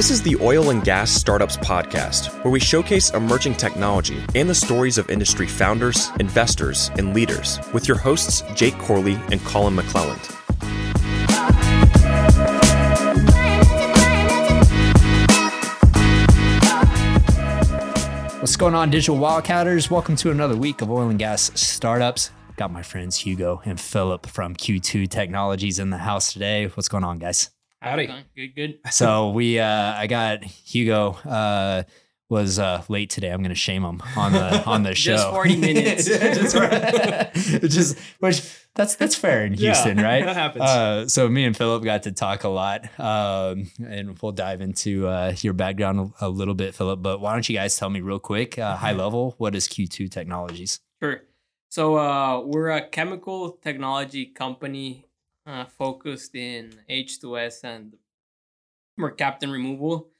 [0.00, 4.54] This is the Oil and Gas Startups Podcast, where we showcase emerging technology and the
[4.54, 10.24] stories of industry founders, investors, and leaders with your hosts, Jake Corley and Colin McClelland.
[18.40, 19.90] What's going on, digital wildcatters?
[19.90, 22.30] Welcome to another week of oil and gas startups.
[22.56, 26.68] Got my friends Hugo and Philip from Q2 Technologies in the house today.
[26.68, 27.50] What's going on, guys?
[27.80, 28.10] Howdy.
[28.36, 28.78] Good, good.
[28.90, 31.84] So we, uh, I got Hugo uh,
[32.28, 33.30] was uh, late today.
[33.30, 35.12] I'm going to shame him on the on the show.
[35.16, 36.04] Just 40 minutes.
[36.06, 36.56] just,
[37.72, 38.42] just which
[38.74, 40.24] that's that's fair in Yeah, Houston, right?
[40.26, 40.64] that happens.
[40.64, 45.08] Uh, so me and Philip got to talk a lot, um, and we'll dive into
[45.08, 47.00] uh, your background a, a little bit, Philip.
[47.02, 50.10] But why don't you guys tell me real quick, uh, high level, what is Q2
[50.10, 50.80] Technologies?
[51.02, 51.22] Sure.
[51.70, 55.06] So uh, we're a chemical technology company
[55.46, 57.96] uh, focused in H2S and
[58.98, 60.10] mercaptan removal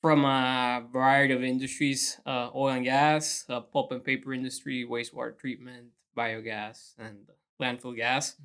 [0.00, 5.38] from a variety of industries: uh, oil and gas, uh, pulp and paper industry, wastewater
[5.38, 7.28] treatment, biogas, and
[7.60, 8.36] landfill gas.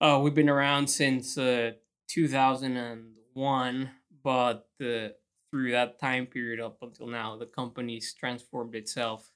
[0.00, 1.72] Uh, we've been around since uh,
[2.08, 3.90] 2001,
[4.22, 5.08] but uh,
[5.50, 9.30] through that time period up until now, the company's transformed itself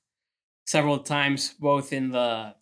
[0.67, 2.55] several times, both in the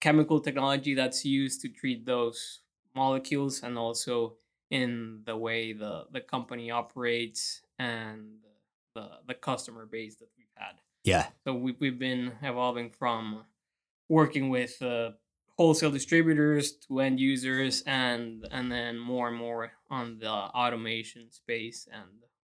[0.00, 2.60] chemical technology that's used to treat those
[2.94, 4.34] molecules and also
[4.70, 8.26] in the way the, the company operates and
[8.94, 10.74] the, the customer base that we've had.
[11.04, 13.44] Yeah, So we, we've been evolving from
[14.08, 15.12] working with uh,
[15.56, 21.86] wholesale distributors to end users and and then more and more on the automation space
[21.92, 22.10] and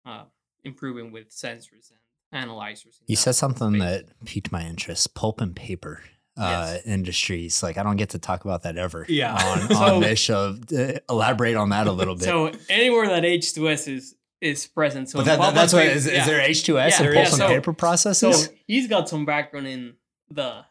[0.06, 0.24] uh,
[0.64, 2.00] improving with sensors and
[2.32, 3.00] analyzers.
[3.08, 3.82] you said something space.
[3.82, 6.02] that piqued my interest: pulp and paper.
[6.38, 6.86] Uh, Yes.
[6.86, 9.06] industries like I don't get to talk about that ever.
[9.08, 9.34] Yeah.
[9.34, 12.26] on, So- on this show, Uh, elaborate on that a little bit.
[12.26, 15.10] So anywhere that H2S is is present.
[15.10, 16.20] So but in that, that's what paper- is, yeah.
[16.22, 17.34] is there H2S Yeah, and there pulp is.
[17.34, 18.50] and So- paper So processes?
[18.68, 19.94] he's got some background in
[20.30, 20.66] the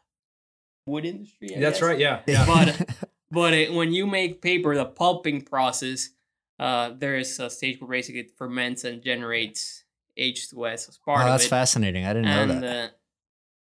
[0.86, 1.56] wood industry.
[1.56, 1.82] I That's guess.
[1.88, 1.98] right.
[1.98, 2.20] Yeah.
[2.26, 2.44] Yeah.
[2.46, 2.88] But
[3.30, 6.10] but it, when you make paper, the pulping process,
[6.58, 9.84] uh, there is a stage where basically it ferments and generates
[10.18, 11.50] H2S as oh, part that's of it.
[11.50, 12.04] fascinating.
[12.04, 12.98] I didn't know and that.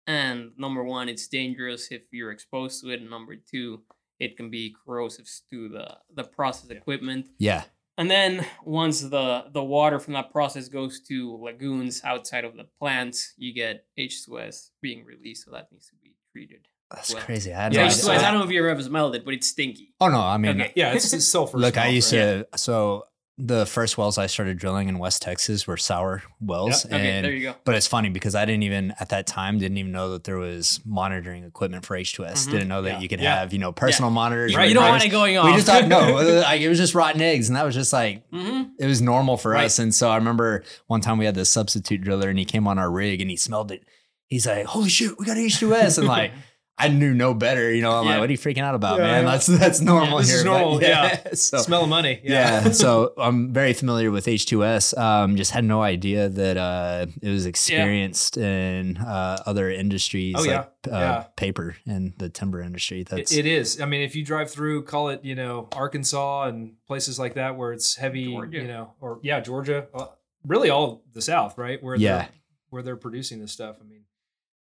[0.08, 3.02] And number one, it's dangerous if you're exposed to it.
[3.02, 3.82] And number two,
[4.20, 7.28] it can be corrosive to the the process equipment.
[7.38, 7.64] yeah.
[8.00, 12.66] And then once the the water from that process goes to lagoons outside of the
[12.80, 15.46] plants, you get H2S being released.
[15.46, 16.68] So that needs to be treated.
[16.92, 17.24] That's well.
[17.24, 17.52] crazy.
[17.54, 18.28] I Yeah, H2S, idea.
[18.28, 19.96] I don't know if you ever smelled it, but it's stinky.
[20.00, 20.74] Oh no, I mean, Okay.
[20.76, 20.94] Yeah.
[20.94, 21.58] It's, it's sulfur.
[21.58, 22.46] look, I used right?
[22.52, 22.58] to.
[22.58, 23.04] So
[23.40, 26.94] the first wells I started drilling in West Texas were sour wells, Yep.
[26.94, 27.56] Okay, and there you go.
[27.66, 30.38] but it's funny because I didn't even at that time didn't even know that there
[30.38, 32.48] was monitoring equipment for H2S.
[32.48, 32.52] Mhm.
[32.52, 33.00] Didn't know that Yeah.
[33.00, 33.40] you could Yeah.
[33.40, 34.56] have you know personal monitors.
[34.56, 35.46] Right, you don't want it going off.
[35.46, 38.28] We just thought no, like it was just rotten eggs, and that was just like
[38.32, 39.66] hmm it was normal for Right.
[39.66, 39.78] us.
[39.78, 42.80] And so I remember one time we had this substitute driller and he came on
[42.80, 43.84] our rig and he smelled it.
[44.28, 45.98] He's like, holy shit, we got H2S.
[46.00, 46.32] And like,
[46.80, 47.74] I knew no better.
[47.74, 48.12] You know, I'm Yeah.
[48.12, 49.24] like, what are you freaking out about, Yeah, man?
[49.24, 49.32] yeah.
[49.32, 50.38] That's that's normal This here.
[50.38, 51.34] is but normal, yeah.
[51.34, 52.20] So, Smell of money.
[52.24, 52.70] yeah.
[52.84, 54.96] so I'm very familiar with H2S.
[54.96, 60.42] Um, just had no idea that uh, it was experienced in uh, other industries Oh,
[60.42, 60.50] like
[60.86, 60.92] yeah.
[60.94, 61.24] uh, Yeah.
[61.36, 63.02] paper and the timber industry.
[63.04, 63.82] That's It, it is.
[63.82, 67.58] I mean, if you drive through, call it, you know, Arkansas and places like that
[67.58, 68.58] where it's heavy, Georgia.
[68.60, 70.06] you know, or yeah, Georgia, uh,
[70.46, 71.82] really all the South, right?
[71.82, 72.18] Where Yeah.
[72.18, 72.30] they're,
[72.70, 73.78] where they're producing this stuff.
[73.82, 74.02] I mean,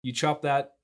[0.03, 0.75] you chop that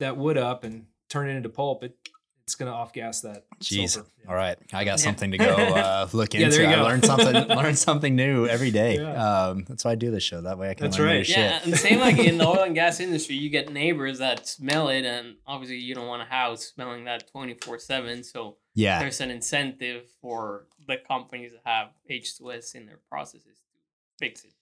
[0.00, 1.96] that wood up and turn it into pulp, it
[2.44, 3.44] it's gonna off gas that.
[3.60, 3.88] Jeez.
[3.90, 4.08] sulfur.
[4.22, 4.30] Yeah.
[4.30, 4.56] All right.
[4.72, 6.58] I got something to go uh, look Yeah, into.
[6.58, 6.84] there I go.
[6.84, 8.98] learned something learn something new every day.
[9.00, 9.46] Yeah.
[9.48, 10.40] Um, that's why I do this show.
[10.42, 11.26] That way I can That's learn new right.
[11.26, 11.38] shit.
[11.38, 14.90] Yeah, and same like in the oil and gas industry, you get neighbors that smell
[14.90, 18.22] it, and obviously you don't want a house smelling that twenty four seven.
[18.22, 19.00] So Yeah.
[19.00, 23.42] there's an incentive for the companies that have H2S in their processes
[23.72, 24.52] to fix it.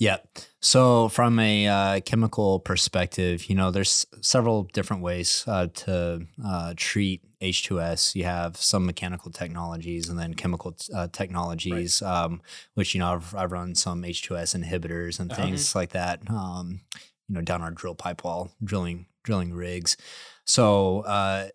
[0.00, 0.16] Yeah.
[0.60, 6.74] So from a uh, chemical perspective, you know, there's several different ways uh, to uh,
[6.76, 8.14] treat H2S.
[8.14, 12.40] You have some mechanical technologies and then chemical uh, technologies, um,
[12.74, 15.42] which, you know, I've, I've run some H2S inhibitors and Uh-huh.
[15.42, 16.80] things like that, um,
[17.28, 19.98] you know, down our drill pipe wall, drilling, drilling rigs.
[20.46, 21.48] So uh,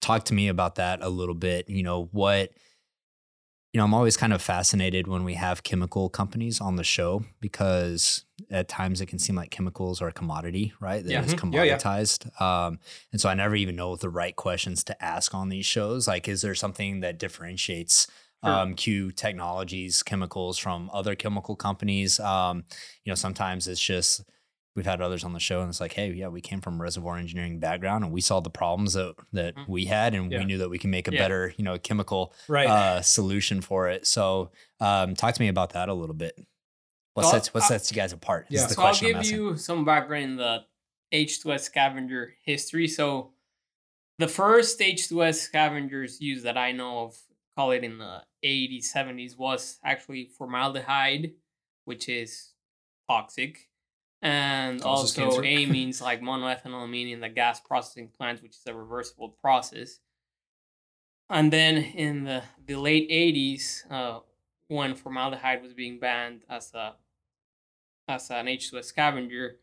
[0.00, 1.68] talk to me about that a little bit.
[1.68, 2.52] You know, what,
[3.72, 7.24] you know, I'm always kind of fascinated when we have chemical companies on the show
[7.40, 11.04] because at times it can seem like chemicals are a commodity, right?
[11.04, 11.20] That Yeah.
[11.20, 11.38] is Mhm.
[11.50, 11.80] Yeah, yeah.
[11.80, 12.40] commoditized.
[12.40, 12.78] Um,
[13.12, 16.08] and so I never even know the right questions to ask on these shows.
[16.08, 18.06] Like, is there something that differentiates
[18.44, 18.62] Sure.
[18.62, 22.18] um, Q Technologies chemicals from other chemical companies?
[22.20, 22.64] Um,
[23.04, 24.22] you know, sometimes it's just
[24.78, 26.82] we've had others on the show and it's like, hey, yeah, we came from a
[26.84, 29.68] reservoir engineering background and we saw the problems that that Mhm.
[29.68, 30.38] we had and Yeah.
[30.38, 31.18] we knew that we can make a Yeah.
[31.18, 32.68] better, you know, chemical Right.
[32.68, 34.06] uh, solution for it.
[34.06, 36.38] So, um, talk to me about that a little bit.
[37.14, 38.46] What So, sets what uh, sets you guys apart?
[38.50, 38.66] Is yeah.
[38.68, 40.64] the so I'll question I'm give you some background in the
[41.12, 42.86] H2S scavenger history.
[42.86, 43.32] So
[44.18, 47.16] the first H2S scavengers used that I know of,
[47.56, 51.34] call it in the 80s, 70s, was actually formaldehyde,
[51.84, 52.52] which is
[53.08, 53.67] toxic.
[54.20, 55.70] And Causes also cancer.
[55.72, 60.00] means like monoethanolamine meaning the gas processing plants, which is a reversible process.
[61.30, 64.20] And then in the, the late 80s, uh,
[64.68, 66.94] when formaldehyde was being banned as a
[68.06, 69.58] as an H2S scavenger,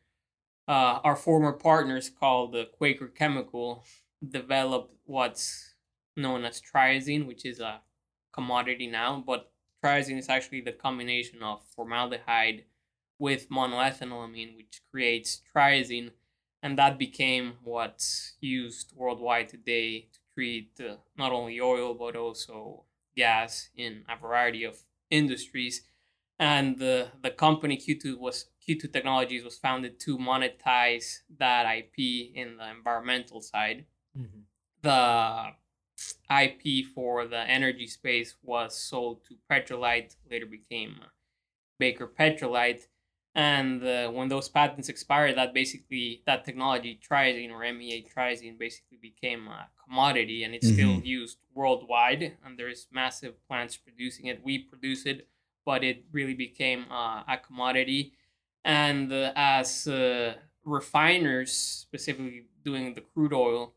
[0.68, 3.84] uh, our former partners called the Quaker Chemical
[4.28, 5.74] developed what's
[6.16, 7.82] known as triazine, which is a
[8.32, 9.24] commodity now.
[9.26, 9.52] But
[9.84, 12.66] triazine is actually the combination of formaldehyde
[13.18, 16.12] with monoethanolamine, which creates triazine,
[16.62, 22.84] and that became what's used worldwide today to treat uh, not only oil but also
[23.16, 24.80] gas in a variety of
[25.10, 25.84] industries
[26.40, 32.58] and the the company Q2 was Q2 Technologies was founded to monetize that IP in
[32.58, 33.86] the environmental side.
[34.18, 34.44] Mhm.
[34.82, 35.54] The
[36.30, 41.00] IP for the energy space was sold to Petrolite, later became
[41.80, 42.88] Baker Petrolite,
[43.36, 48.98] and uh, when those patents expired, that basically that technology triazine or MEA triazine basically
[49.02, 52.38] became a commodity, and it's still used worldwide.
[52.44, 54.42] And there's massive plants producing it.
[54.44, 55.28] We produce it
[55.66, 58.14] but it really became uh, a commodity.
[58.64, 63.74] And uh, as uh, refiners, specifically doing the crude oil,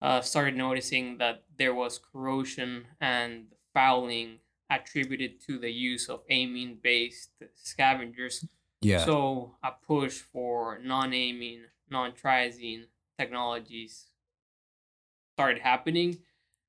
[0.00, 4.38] uh, started noticing that there was corrosion and fouling
[4.70, 8.44] attributed to the use of amine based scavengers.
[8.80, 9.04] Yeah.
[9.04, 12.84] So a push for non-amine, non-triazine
[13.18, 14.06] technologies
[15.34, 16.18] started happening,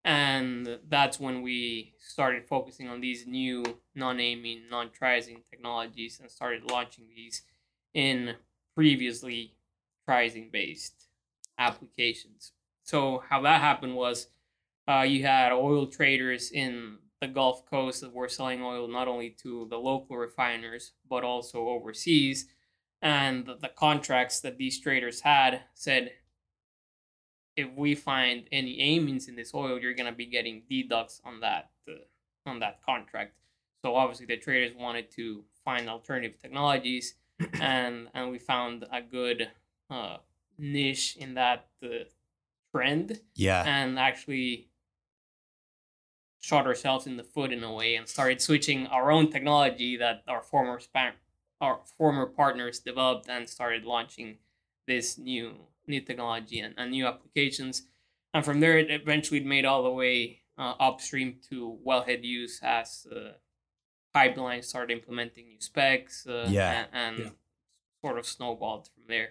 [0.03, 3.63] and that's when we started focusing on these new
[3.95, 7.43] non-amine, non-triazine technologies and started launching these
[7.93, 8.35] in
[8.75, 9.53] previously
[10.07, 11.07] triazine-based
[11.59, 12.53] applications.
[12.83, 14.27] So how that happened was
[14.87, 19.31] uh, you had oil traders in the Gulf Coast that were selling oil not only
[19.41, 22.47] to the local refiners but also overseas.
[23.01, 26.13] And the, contracts that these traders had said,
[27.55, 31.69] if we find any amines in this oil, you're gonna be getting deducts on that
[31.87, 31.93] uh,
[32.49, 33.35] on that contract.
[33.83, 37.15] So obviously the traders wanted to find alternative technologies,
[37.61, 39.49] and and we found a good
[39.89, 40.17] uh,
[40.57, 42.05] niche in that uh,
[42.73, 43.63] trend yeah.
[43.65, 44.69] and actually
[46.39, 50.23] shot ourselves in the foot in a way and started switching our own technology that
[50.27, 51.13] our former span
[51.59, 54.37] our former partners developed and started launching
[54.85, 55.55] this new
[55.87, 57.83] new technology and, and new applications
[58.33, 63.07] and from there it eventually made all the way uh, upstream to wellhead use as
[63.11, 63.31] uh,
[64.15, 66.85] pipelines started implementing new specs uh, Yeah.
[66.85, 67.29] and, and Yeah.
[68.01, 69.29] sort of snowballed from there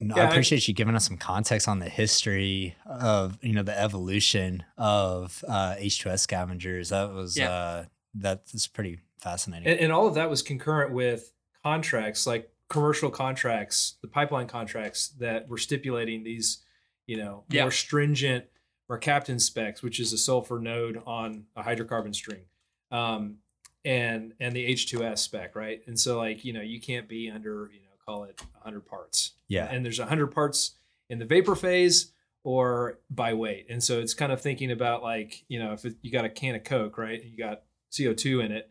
[0.00, 3.62] No, Yeah, I appreciate you giving us some context on the history of you know
[3.62, 6.88] the evolution of uh, H2S scavengers.
[6.90, 7.50] That was Yeah.
[7.50, 9.66] uh, that's pretty fascinating.
[9.68, 11.32] And, and all of that was concurrent with
[11.62, 16.58] contracts, like commercial contracts, the pipeline contracts that were stipulating these,
[17.06, 17.62] you know, Yeah.
[17.62, 18.44] more stringent
[18.90, 22.42] mercaptan specs, which is a sulfur node on a hydrocarbon string,
[22.90, 23.38] um,
[23.84, 25.80] and and the H2S spec, right?
[25.86, 29.32] And so like you know you can't be under you know call it 100 parts,
[29.48, 30.72] yeah, and there's 100 parts
[31.10, 33.66] in the vapor phase or by weight.
[33.70, 36.28] And so it's kind of thinking about like you know if it, you got a
[36.30, 38.70] can of coke right and you got co2 in it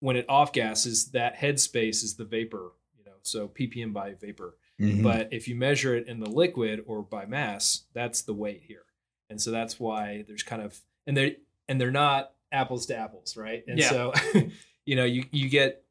[0.00, 4.56] when it off gases that headspace is the vapor you know so ppm by vapor.
[4.80, 5.02] Mhm.
[5.02, 8.82] but if you measure it in the liquid or by mass that's the weight here.
[9.30, 11.36] And so that's why there's kind of and they
[11.68, 13.62] and they're not apples to apples right?
[13.66, 13.88] And Yeah.
[13.90, 14.12] so
[14.86, 15.82] you know you you get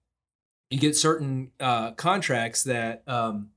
[0.70, 3.50] you get certain uh, contracts that um,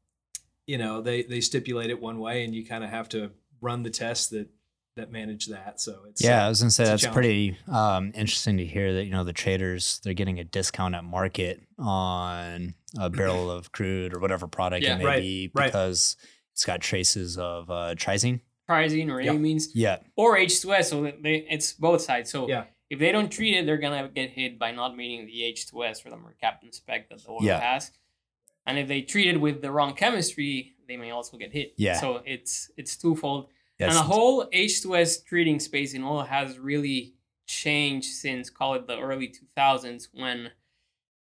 [0.67, 3.83] you know they they stipulate it one way and you kind of have to run
[3.83, 4.49] the tests that
[4.97, 6.43] that manage that so it's yeah.
[6.43, 9.33] I uh, was gonna say that's pretty um, interesting to hear that you know the
[9.33, 14.85] traders they're getting a discount at market on a barrel of crude or whatever product
[14.85, 14.97] Yeah.
[14.97, 15.67] it may Right, be right.
[15.67, 16.17] because
[16.52, 18.40] it's got traces of uh, triazine.
[18.69, 19.33] triazine or Yeah.
[19.33, 20.85] amines Yeah, or H2S.
[20.90, 22.31] So they, it's both sides.
[22.31, 22.64] So Yeah.
[22.91, 26.11] If they don't treat it, they're gonna get hit by not meeting the H2S or
[26.11, 27.61] the mercaptan spec that the oil Yeah.
[27.61, 27.93] has.
[28.67, 31.73] And if they treat it with the wrong chemistry, they may also get hit.
[31.77, 31.95] Yeah.
[32.01, 33.49] So it's it's twofold.
[33.79, 33.89] yes.
[33.91, 37.15] And the whole H2S treating space in oil has really
[37.47, 40.51] changed since call it the early 2000s when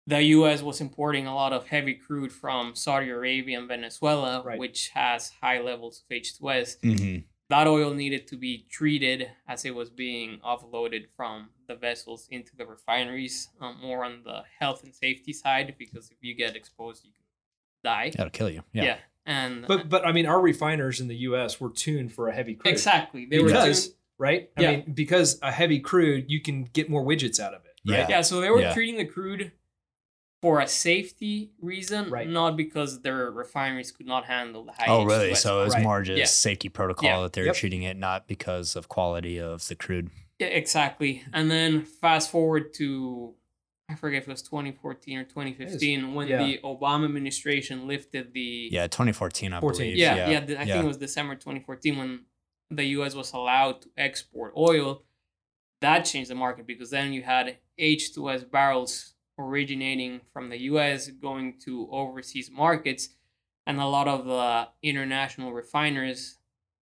[0.07, 4.57] the US was importing a lot of heavy crude from Saudi Arabia and Venezuela, Right.
[4.57, 7.25] which has high levels of H2S Mhm.
[7.49, 12.55] That oil needed to be treated as it was being offloaded from the vessels into
[12.55, 17.03] the refineries, um, more on the health and safety side, because if you get exposed,
[17.05, 17.23] you can
[17.83, 18.11] die.
[18.15, 18.63] That'll kill you.
[18.73, 18.83] Yeah.
[18.83, 18.97] Yeah.
[19.25, 21.59] And But but I mean, our refiners in the U.S.
[21.59, 23.25] were tuned for a heavy crude, exactly.
[23.25, 24.49] They were because tuned- right.
[24.57, 24.71] I Yeah.
[24.71, 27.71] mean, because a heavy crude, you can get more widgets out of it.
[27.89, 27.99] Right?
[27.99, 28.07] Yeah.
[28.09, 28.73] Yeah, so they were Yeah.
[28.73, 29.51] treating the crude
[30.41, 32.27] for a safety reason, Right.
[32.27, 34.85] not because their refineries could not handle the high.
[34.87, 35.35] Oh, really?
[35.35, 35.83] So it was Right.
[35.83, 36.25] more just Yeah.
[36.25, 37.21] safety protocol Yeah.
[37.23, 37.55] that they're Yep.
[37.55, 40.09] treating it, not because of quality of the crude.
[40.39, 41.23] Yeah, exactly.
[41.33, 43.35] And then fast forward to
[43.91, 46.37] I forget if it was 2014 or 2015 when yeah.
[46.45, 49.79] the Obama administration lifted the Yeah, 2014, I 14.
[49.87, 49.97] believe.
[49.97, 52.25] yeah yeah, yeah, the- I think it was December 2014 when
[52.69, 53.15] the U.S.
[53.15, 55.05] was allowed to export oil.
[55.81, 61.07] That changed the market because then you had H2S barrels originating from the U.S.
[61.07, 63.09] going to overseas markets,
[63.65, 66.37] and a lot of the international refiners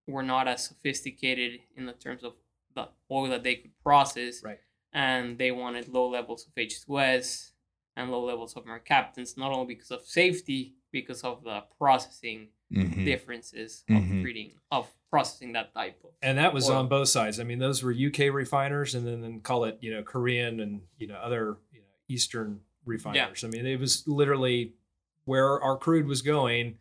[0.07, 2.33] were not as sophisticated in the terms of
[2.75, 4.59] the oil that they could process, Right.
[4.93, 7.51] and they wanted low levels of H2S
[7.95, 13.05] and low levels of mercaptans, not only because of safety, because of the processing Mhm.
[13.05, 16.77] differences of treating of processing that type of And that was oil.
[16.79, 17.39] on both sides.
[17.39, 20.81] I mean, those were UK refiners, and then, then call it you know Korean and
[20.97, 21.57] you know other you know
[22.07, 23.43] Eastern refiners.
[23.43, 24.73] I mean, it was literally
[25.25, 26.77] where our crude was going.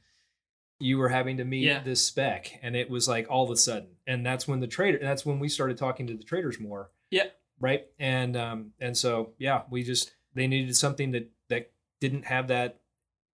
[0.78, 1.83] You were having to meet Yeah.
[1.83, 4.99] this spec, and it was like all of a sudden, and that's when the trader.
[5.00, 6.90] That's when we started talking to the traders more.
[7.11, 7.28] Yeah.
[7.59, 7.87] Right.
[7.99, 12.80] And um and so yeah, we just they needed something that that didn't have that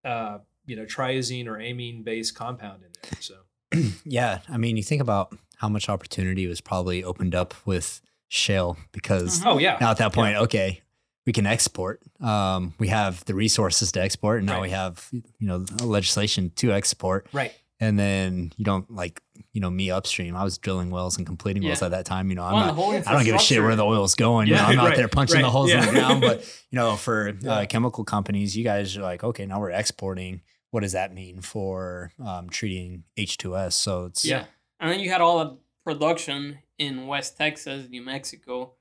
[0.05, 3.21] uh you know triazine or amine based compound in there.
[3.21, 3.35] So
[4.05, 8.77] yeah, I mean, you think about how much opportunity was probably opened up with shale
[8.93, 9.47] because Mhm.
[9.47, 10.82] oh yeah, now at that point, okay,
[11.27, 12.01] we can export.
[12.21, 14.63] Um, we have the resources to export, and now Right.
[14.63, 17.29] we have you know legislation to export.
[17.33, 17.53] right.
[17.81, 19.21] And then you don't like
[19.53, 20.37] you know me upstream.
[20.37, 22.29] I was drilling wells and completing wells at that time.
[22.31, 23.09] You know, I'm Well, not.
[23.09, 24.47] I don't give a shit where the oil's going.
[24.47, 26.21] You know, Yeah, I'm out right, there punching the right, holes in the ground.
[26.21, 27.53] But you know, for Yeah.
[27.53, 30.43] uh, chemical companies, you guys are like, okay, now we're exporting.
[30.71, 33.73] What does that mean for um, treating H2S?
[33.73, 34.45] So it's Yeah.
[34.79, 38.75] And then you had all the production in West Texas, New Mexico,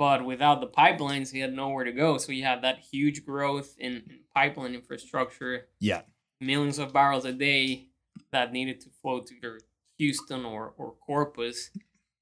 [0.00, 2.16] but without the pipelines, you had nowhere to go.
[2.16, 6.00] So you had that huge growth in, in pipeline infrastructure, yeah,
[6.40, 7.88] millions of barrels a day
[8.32, 9.60] that needed to flow to either
[9.98, 11.68] Houston or, or Corpus.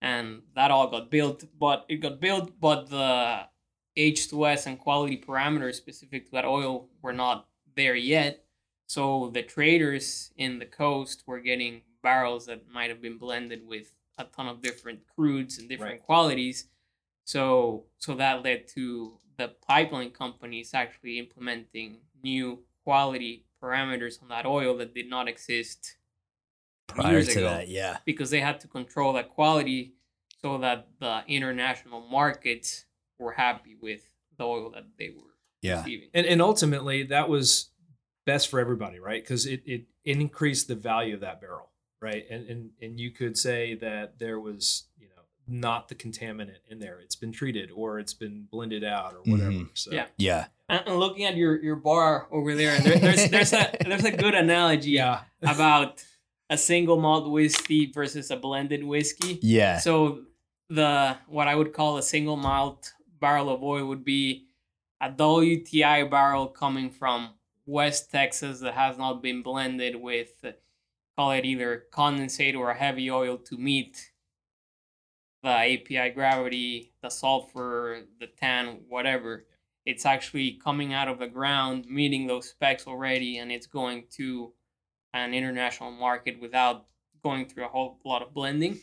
[0.02, 3.46] And that all got built, but it got built, but the
[3.96, 8.44] H2S and quality parameters specific to that oil were not there yet.
[8.88, 13.92] So the traders in the coast were getting barrels that might have been blended with
[14.18, 16.02] a ton of different crudes and different Right.
[16.02, 16.68] qualities.
[17.28, 24.46] So so that led to the pipeline companies actually implementing new quality parameters on that
[24.46, 25.96] oil that did not exist
[26.86, 29.92] prior years to ago that, yeah, because they had to control that quality
[30.40, 32.86] so that the international markets
[33.18, 34.00] were happy with
[34.38, 36.08] the oil that they were yeah, receiving.
[36.14, 37.68] and and ultimately that was
[38.24, 39.22] best for everybody right?
[39.22, 41.68] Because it, it increased the value of that barrel
[42.00, 42.24] right?
[42.30, 45.17] And, and and you could say that there was you know
[45.48, 49.50] not the contaminant in there it's been treated or it's been blended out or whatever
[49.52, 49.68] Mhm.
[49.74, 50.06] so Yeah.
[50.18, 54.04] yeah, And, and looking at your, your bar over there, there there's there's a there's
[54.04, 56.04] a good analogy yeah about
[56.50, 59.38] a single malt whiskey versus a blended whiskey.
[59.42, 59.78] yeah.
[59.78, 60.24] So
[60.70, 64.46] the what I would call a single malt barrel of oil would be
[65.00, 67.30] a WTI barrel coming from
[67.66, 70.52] West Texas that has not been blended with uh,
[71.16, 74.10] call it either condensate or a heavy oil to meet
[75.42, 79.46] the API gravity, the sulfur, the tan, whatever.
[79.86, 84.52] It's actually coming out of the ground, meeting those specs already, and it's going to
[85.14, 86.86] an international market without
[87.22, 88.78] going through a whole lot of blending.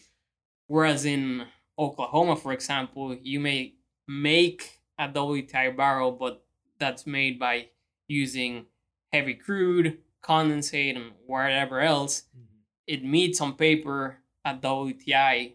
[0.67, 1.45] Whereas in
[1.77, 3.75] Oklahoma, for example, you may
[4.07, 6.43] make a WTI barrel, but
[6.79, 7.67] that's made by
[8.07, 8.65] using
[9.11, 12.23] heavy crude, condensate, and whatever else.
[12.35, 12.57] Mm-hmm.
[12.87, 15.53] It meets on paper a WTI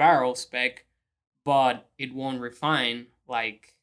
[0.00, 0.86] barrel spec,
[1.44, 3.74] but it won't refine like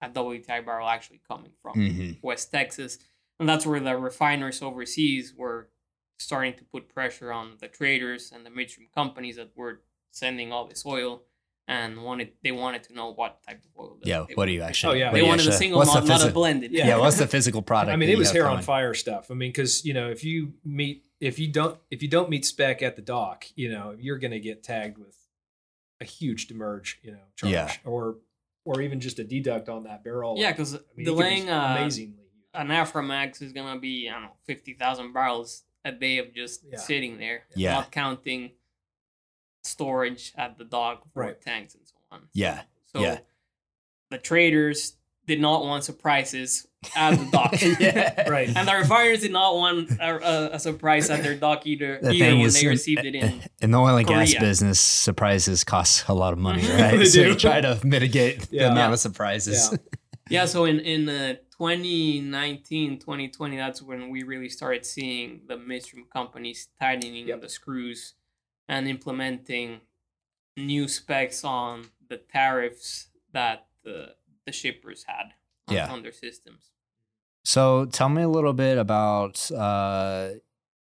[0.00, 2.98] a WTI barrel actually coming from hmm West Texas.
[3.40, 5.68] And that's where the refiners overseas were
[6.18, 9.80] starting to put pressure on the traders and the midstream companies that were
[10.12, 11.24] sending all this oil
[11.68, 13.96] and wanted they wanted to know what type of oil.
[14.00, 14.94] that Yeah, they what were do you actually?
[14.94, 15.10] Oh, yeah.
[15.10, 16.70] They do you wanted a single what's the not a blended.
[16.70, 16.86] Yeah.
[16.86, 16.98] Yeah.
[16.98, 17.92] what's the physical product?
[17.94, 19.32] I mean, it was have hair on fire stuff.
[19.32, 22.44] I mean, because you know, if you meet, if you don't, if you don't meet
[22.46, 25.15] spec at the dock, you know, you're going to get tagged with
[26.00, 27.72] a huge demurrage, you know, charge, Yeah.
[27.84, 28.18] or
[28.64, 30.34] or even just a deduct on that barrel.
[30.36, 32.16] Yeah, because I mean, it could be delaying uh, amazingly.
[32.16, 32.22] huge.
[32.54, 36.64] an Aframax is gonna be I don't know fifty thousand barrels a day of just
[36.70, 36.78] Yeah.
[36.78, 37.74] sitting there, Yeah.
[37.74, 38.52] not counting
[39.64, 41.40] storage at the dock for Right.
[41.40, 42.28] tanks and so on.
[42.32, 43.20] Yeah, So yeah.
[44.10, 44.95] the traders
[45.26, 47.54] did not want surprises at the dock.
[47.80, 48.28] Yeah.
[48.28, 48.48] Right.
[48.54, 52.10] And the refiners did not want a, a, a surprise at their dock either, The
[52.12, 53.42] either thing when is, they received it in.
[53.60, 56.96] in the oil and gas business, surprises cost a lot of money, right?
[56.96, 57.28] They so do.
[57.30, 58.66] you try to mitigate Yeah.
[58.66, 59.68] the amount of surprises.
[59.72, 59.78] Yeah.
[60.28, 66.04] Yeah, so in in uh, 2019, 2020, that's when we really started seeing the midstream
[66.12, 67.40] companies tightening Yep.
[67.42, 68.14] the screws
[68.68, 69.80] and implementing
[70.56, 74.14] new specs on the tariffs that the
[74.46, 75.32] the shippers had
[75.68, 75.92] on, Yeah.
[75.92, 76.70] on their systems.
[77.44, 80.30] So tell me a little bit about uh,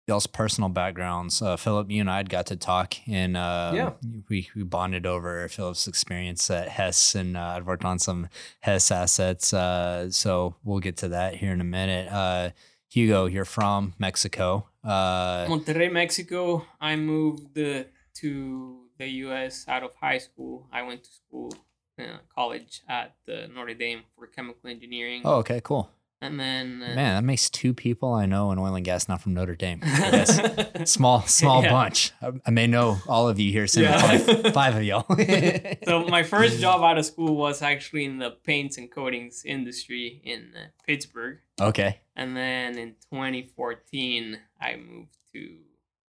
[0.07, 1.41] y'all's personal backgrounds.
[1.41, 3.91] Uh, Philip, you and I had got to talk, and uh, Yeah.
[4.29, 8.29] we, we bonded over Philip's experience at Hess, and uh, I've worked on some
[8.61, 9.53] Hess assets.
[9.53, 12.11] Uh, so we'll get to that here in a minute.
[12.11, 12.51] Uh,
[12.89, 14.67] Hugo, you're from Mexico.
[14.83, 16.65] Uh, Monterrey, Mexico.
[16.79, 17.83] I moved uh,
[18.15, 19.65] to the U.S.
[19.67, 20.67] out of high school.
[20.71, 21.51] I went to school,
[21.99, 25.89] uh, college at uh, Notre Dame for chemical engineering, oh, okay, cool.
[26.21, 29.21] and then uh, Man, that makes two people I know in oil and gas not
[29.21, 29.81] from Notre Dame.
[30.85, 31.69] Small, small Yeah.
[31.71, 32.11] bunch.
[32.21, 34.17] I, I may know all of you here, sitting Yeah.
[34.17, 35.05] five, five of y'all.
[35.85, 40.21] so my first job out of school was actually in the paints and coatings industry
[40.23, 41.99] in uh, Pittsburgh, okay.
[42.15, 45.57] and then in 2014 I moved to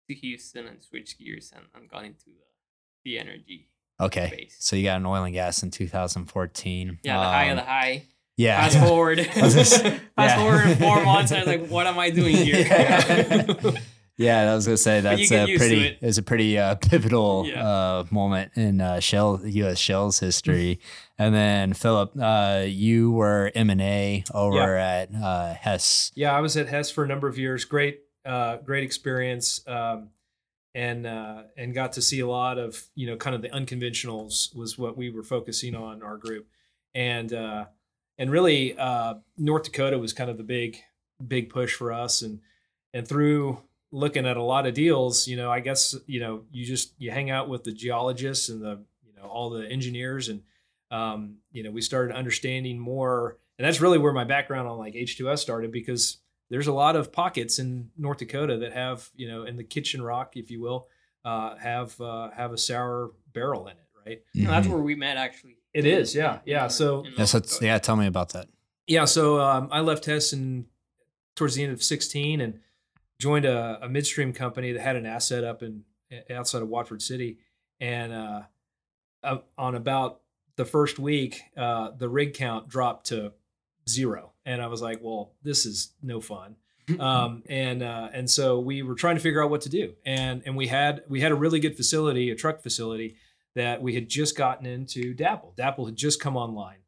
[0.08, 2.44] to Houston and switched gears and, and got into the,
[3.04, 3.68] the energy
[4.06, 4.26] Okay.
[4.28, 4.56] space.
[4.58, 6.98] So you got an oil and gas in 2014.
[7.02, 8.02] Yeah, the high of Um, the high.
[8.36, 8.60] Yeah.
[8.68, 12.34] Fast forward, was gonna fast forward four months, I was like, "What am I doing
[12.36, 13.72] here?" Yeah.
[14.16, 15.98] yeah, I was gonna say that's a pretty it.
[16.00, 17.66] it's a pretty uh, pivotal Yeah.
[17.66, 19.78] uh, moment in uh, Shell U.S.
[19.78, 20.80] Shell's history.
[21.18, 26.10] and then Philip, uh, you were M and A over at uh, Hess.
[26.14, 27.64] Yeah, I was at Hess for a number of years.
[27.64, 30.08] Great, uh, great experience, um,
[30.74, 34.54] and uh, and got to see a lot of you know kind of the unconventionals
[34.56, 36.46] was what we were focusing on our group,
[36.94, 37.66] and uh,
[38.18, 40.78] and really uh, North Dakota was kind of the big
[41.26, 42.40] big push for us, and
[42.94, 43.58] and through
[43.90, 47.10] looking at a lot of deals, you know, I guess you know you just you
[47.10, 50.28] hang out with the geologists and the you know all the engineers.
[50.28, 50.42] And
[50.90, 54.94] um, you know, we started understanding more, and that's really where my background on like
[54.94, 56.18] H2S started because
[56.52, 60.02] there's a lot of pockets in North Dakota that have, you know, in the kitchen
[60.02, 60.86] rock, if you will,
[61.24, 64.20] uh, have uh, have a sour barrel in it, right?
[64.34, 65.56] And that's where we met, actually.
[65.72, 66.68] It is, yeah, yeah.
[66.68, 68.48] So in Yeah, so it's- yeah, tell me about that.
[68.86, 70.66] yeah, so um, I left Hess in
[71.34, 72.60] towards the end of 16 and
[73.18, 75.84] joined a, a midstream company that had an asset up in
[76.28, 77.38] outside of Watford City,
[77.80, 78.42] and uh,
[79.24, 80.20] uh, on about
[80.56, 83.32] the first week, uh, the rig count dropped to
[83.88, 86.56] zero, and I was like, "Well, this is no fun."
[86.98, 90.42] um, and uh, and so we were trying to figure out what to do, and
[90.46, 93.16] and we had we had a really good facility, a truck facility
[93.54, 95.14] that we had just gotten into.
[95.14, 96.78] DAPL, DAPL had just come online,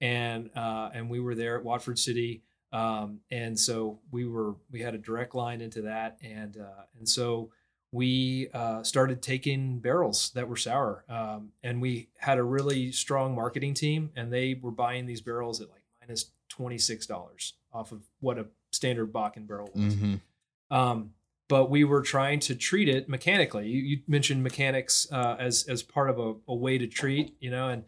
[0.00, 4.80] and uh, and we were there at Watford City, um, and so we were we
[4.80, 7.50] had a direct line into that, and uh, and so
[7.92, 13.34] we uh, started taking barrels that were sour, um, and we had a really strong
[13.34, 16.30] marketing team, and they were buying these barrels at like minus
[16.60, 19.94] twenty six dollars off of what a standard Bakken barrel was.
[19.94, 20.76] Mm-hmm.
[20.76, 21.10] Um,
[21.48, 23.66] but we were trying to treat it mechanically.
[23.66, 27.50] You, you mentioned mechanics uh, as as part of a, a way to treat, you
[27.50, 27.84] know, and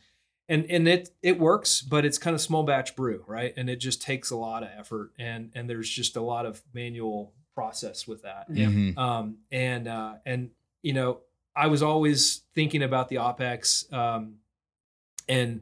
[0.49, 3.53] and and it it works, but it's kind of small batch brew, right?
[3.57, 6.63] And it just takes a lot of effort, and and there's just a lot of
[6.73, 8.47] manual process with that.
[8.49, 8.67] Yeah.
[8.67, 8.99] Mhm.
[8.99, 10.51] Um, and uh, and
[10.83, 11.21] you know,
[11.55, 14.39] I was always thinking about the opex, um,
[15.29, 15.61] and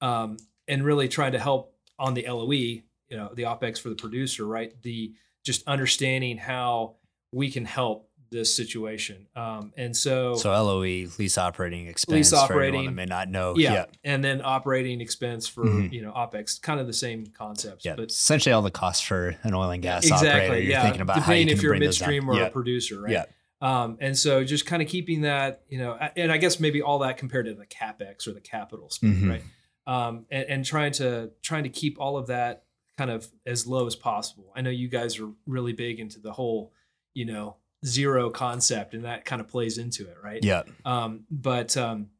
[0.00, 1.71] um, and really trying to help
[2.02, 4.74] on the LOE, you know, the opex for the producer, right?
[4.82, 5.12] The
[5.44, 6.96] just understanding how
[7.32, 9.26] we can help this situation.
[9.36, 12.14] Um, and so, So LOE, lease operating expense.
[12.14, 13.54] Lease for anyone that operating, may not know.
[13.58, 13.84] yeah, yeah.
[14.04, 15.92] and then operating expense for Mhm.
[15.92, 19.36] you know opex, kind of the same concepts, Yeah, but essentially all the costs for
[19.42, 20.58] an oil and gas exactly, operator.
[20.62, 20.82] You're yeah.
[20.82, 22.08] thinking about how you Depending can if you're bring those down.
[22.08, 22.46] midstream or yeah.
[22.46, 23.12] a producer, right?
[23.12, 23.24] Yeah.
[23.60, 26.98] Um, and so just kind of keeping that, you know, and I guess maybe all
[27.00, 29.28] that compared to the capex or the capital spend, Mhm.
[29.30, 29.42] right?
[29.86, 32.64] Um, and, and trying to trying to keep all of that
[32.96, 34.52] kind of as low as possible.
[34.54, 36.72] I know you guys are really big into the whole,
[37.14, 40.42] you know, zero concept, and that kind of plays into it, right?
[40.42, 40.62] Yeah.
[40.84, 42.10] Um, but um,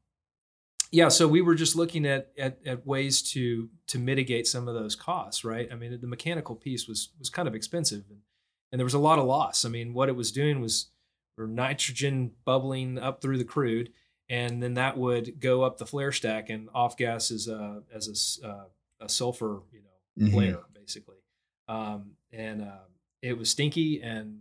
[0.90, 4.74] yeah, so we were just looking at, at at ways to to mitigate some of
[4.74, 5.68] those costs, right?
[5.70, 8.18] I mean, the mechanical piece was was kind of expensive, and,
[8.72, 9.64] and there was a lot of loss.
[9.64, 10.88] I mean, what it was doing was
[11.38, 13.90] or nitrogen bubbling up through the crude,
[14.32, 18.08] and then that would go up the flare stack and off gas as a as
[18.08, 18.64] a s- uh,
[19.00, 20.32] a sulfur, you know, Mhm.
[20.32, 21.16] flare basically.
[21.68, 22.84] Um, and uh,
[23.20, 24.40] it was stinky and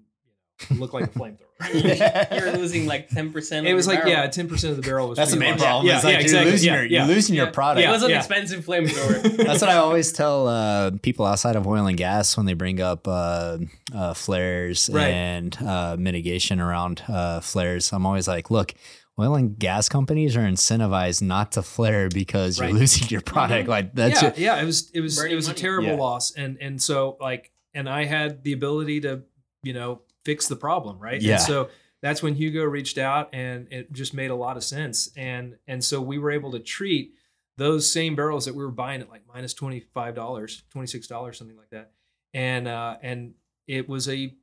[0.70, 1.48] you look like a flamethrower.
[2.40, 3.66] You're losing like ten percent.
[3.68, 5.18] it was like yeah, ten percent of the barrel was.
[5.18, 5.88] That's the main much- problem.
[5.88, 6.52] Yeah, is like yeah, you're exactly.
[6.52, 7.06] losing yeah, your yeah.
[7.06, 7.52] you're losing your Yeah.
[7.52, 7.88] product.
[7.88, 8.18] It was an Yeah.
[8.20, 9.38] expensive flamethrower.
[9.46, 12.80] That's what I always tell uh, people outside of oil and gas when they bring
[12.82, 13.58] up uh,
[13.94, 15.08] uh, flares Right.
[15.10, 17.92] and uh, mitigation around uh, flares.
[17.94, 18.74] I'm always like, look,
[19.20, 22.70] oil and gas companies are incentivized not to flare because Right.
[22.70, 23.68] you're losing your product.
[23.68, 24.38] Like that's yeah, it.
[24.38, 24.62] yeah.
[24.62, 25.96] It was it was Burning it was a terrible Yeah.
[25.96, 29.24] loss, and and so like, and I had the ability to
[29.64, 31.22] you know fix the problem, right?
[31.22, 31.34] Yeah.
[31.36, 31.70] And so
[32.02, 35.84] that's when Hugo reached out, and it just made a lot of sense, and and
[35.84, 37.14] so we were able to treat
[37.58, 41.06] those same barrels that we were buying at like minus twenty five dollars, twenty six
[41.06, 41.92] dollars, something like that,
[42.34, 43.34] and uh, and
[43.68, 44.34] it was a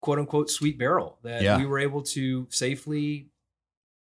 [0.00, 1.58] quote unquote sweet barrel that Yeah.
[1.58, 3.28] we were able to safely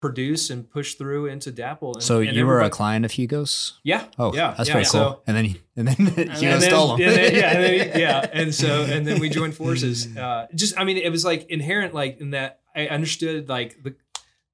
[0.01, 1.95] produce and push through into DAPL.
[1.95, 3.79] And, So and you were a client of Hugo's?
[3.83, 4.73] yeah, Oh, yeah, that's yeah.
[4.75, 5.23] pretty So- cool.
[5.27, 5.95] and then he, and then
[6.35, 7.07] Hugo and stole them.
[7.07, 10.07] and then- yeah, and then, yeah, and so and then we joined forces.
[10.17, 13.95] Uh, just, I mean, it was like inherent, like in that I understood like the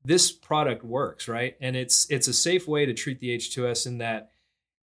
[0.03, 1.55] this product works, right?
[1.62, 4.29] And it's it's a safe way to treat the H2S in that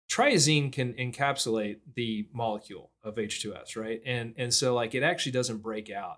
[0.10, 4.02] triazine can encapsulate the molecule of H2S, right?
[4.06, 6.18] And and so like it actually doesn't break out.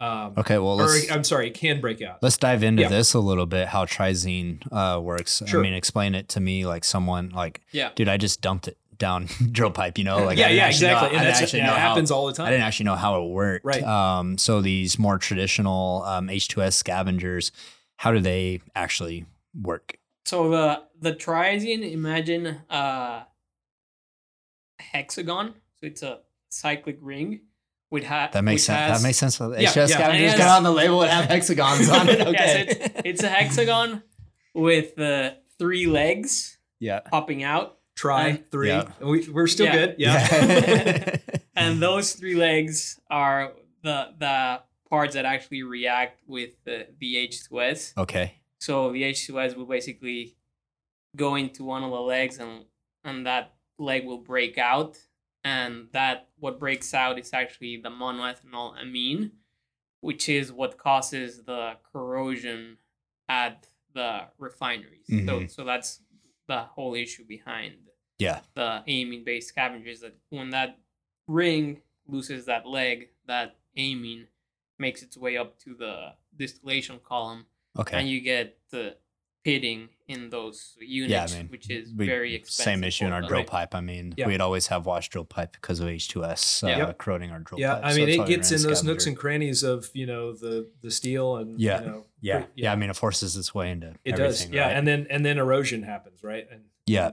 [0.00, 2.22] Um, okay, well or let's I'm sorry, it can break out.
[2.22, 2.88] let's dive into Yeah.
[2.88, 3.66] this a little bit.
[3.68, 5.42] How triazine uh, works.
[5.46, 5.58] Sure.
[5.58, 7.90] I mean, explain it to me like someone like, yeah.
[7.96, 9.98] dude, I just dumped it down drill pipe.
[9.98, 11.00] You know, like I yeah, didn't yeah, actually know- exactly.
[11.00, 12.46] I and didn't that's actually that know how- happens all the time.
[12.46, 13.64] I didn't actually know how it worked.
[13.64, 13.82] Right.
[13.82, 17.50] Um, so these more traditional um, H2S scavengers,
[17.96, 19.26] how do they actually
[19.60, 19.96] work?
[20.26, 23.24] So the the triazine, imagine uh,
[24.78, 25.54] a hexagon.
[25.80, 27.40] So it's a cyclic ring
[27.90, 28.78] with ha- That makes sense.
[28.78, 29.38] has- That makes sense.
[29.38, 29.86] H2S Yeah, yeah.
[29.86, 32.18] scavengers And it got on the label and have hexagons on it.
[32.18, 32.66] Yeah, so Okay.
[32.68, 34.02] it's, it's a hexagon
[34.54, 37.00] with uh, three legs yeah.
[37.00, 38.68] popping out, Try And- three.
[38.68, 38.90] Yeah.
[39.00, 39.72] We, we're still Yeah.
[39.86, 39.94] good.
[39.98, 41.16] Yeah.
[41.56, 47.92] and those three legs are the the parts that actually react with the, the H2S.
[47.98, 48.34] okay.
[48.60, 50.36] So the H2S will basically
[51.16, 52.64] go into one of the legs and
[53.04, 54.96] and that leg will break out.
[55.48, 59.32] And that what breaks out is actually the monoethanol amine,
[60.00, 62.78] which is what causes the corrosion
[63.28, 65.06] at the refineries.
[65.06, 65.50] So Mhm.
[65.50, 65.90] so that's
[66.46, 67.74] the whole issue behind
[68.18, 68.42] Yeah.
[68.54, 70.70] the amine based scavengers that when that
[71.26, 74.28] ring loses that leg, that amine
[74.78, 75.94] makes its way up to the
[76.36, 77.46] distillation column
[77.80, 77.98] Okay.
[77.98, 78.96] and you get the
[79.48, 82.64] pitting in those units, yeah, I mean, which is we- very expensive.
[82.64, 83.28] Same issue in our them.
[83.28, 83.74] drill pipe.
[83.74, 84.26] I mean, Yeah.
[84.26, 86.98] we'd always have washed drill pipe because of H2S uh, Yep.
[86.98, 87.82] corroding our drill yeah pipe.
[87.82, 90.68] Yeah, I mean that's it gets in those nooks and crannies of you know the
[90.82, 91.80] the steel and Yeah.
[91.80, 92.38] you know Yeah.
[92.40, 92.72] pre- yeah.
[92.72, 94.76] I mean, it forces its way into it does yeah right?
[94.76, 97.10] and then and then erosion happens right and Yeah.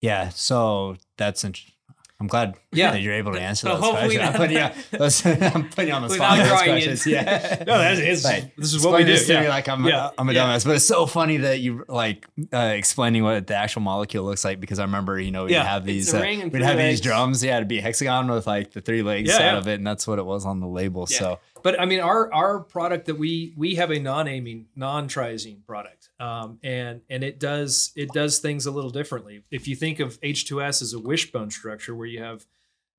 [0.00, 0.28] Yeah.
[0.30, 1.72] So that's int-
[2.20, 2.92] I'm glad Yeah.
[2.92, 4.28] that you're able to answer So those hopefully questions.
[4.28, 6.38] I'm putting, you, those, I'm putting you on the spot.
[6.38, 6.70] those drawing it.
[6.70, 7.06] questions.
[7.08, 7.64] Yeah.
[7.66, 9.40] no that's it's, Like, this is what we do this to yeah.
[9.42, 10.10] me like I'm, Yeah.
[10.16, 10.44] I'm a Yeah.
[10.46, 14.44] dumbass, but it's so funny that you like uh, explaining what the actual molecule looks
[14.44, 15.64] like because I remember, you know, we'd Yeah.
[15.64, 16.20] have these, uh,
[16.52, 17.42] we'd have these drums.
[17.42, 19.56] Yeah, it'd be a hexagon with like the three legs Yeah, out yeah.
[19.58, 21.06] of it, and that's what it was on the label.
[21.10, 21.18] Yeah.
[21.18, 26.04] So but i mean our our product that we we have a non-amine non-triazine product
[26.20, 29.42] um, and and it does it does things a little differently.
[29.50, 32.46] If you think of h2s as a wishbone structure where you have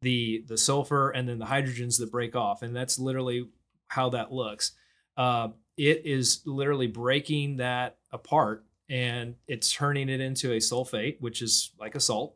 [0.02, 3.50] the the sulfur and then the hydrogens that break off and that's literally
[3.88, 4.74] how that looks.
[5.16, 11.42] Uh, it is literally breaking that apart and it's turning it into a sulfate which
[11.42, 12.36] is like a salt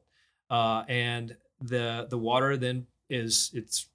[0.50, 3.88] uh, and the the water then is it's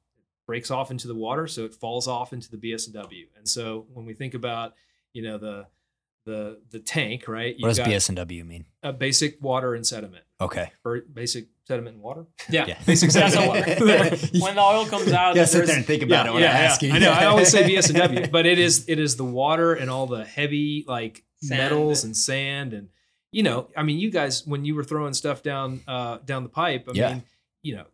[0.47, 3.27] breaks off into the water, so it falls off into the BS&W.
[3.45, 4.75] So when we think about,
[5.13, 5.67] you know, the
[6.27, 7.55] the the tank, right?
[7.59, 8.65] what does got mean?
[8.83, 10.73] a basic water and sediment, Okay.
[10.85, 12.27] or basic sediment and water.
[12.49, 12.65] Yeah.
[12.67, 12.79] Yeah.
[12.87, 14.17] Basic sediment water.
[14.41, 16.51] when the oil comes out, Yeah, sit there and think about yeah, it when yeah,
[16.51, 16.65] I yeah.
[16.67, 16.93] ask you.
[16.93, 17.11] I know.
[17.11, 20.85] I always say BS&W, but it is it is the water and all the heavy
[20.87, 21.59] like Sand.
[21.61, 22.89] metals and sand and
[23.33, 26.49] you know, I mean, you guys when you were throwing stuff down uh down the
[26.51, 27.13] pipe, I Yeah.
[27.15, 27.23] mean,
[27.63, 27.85] you know,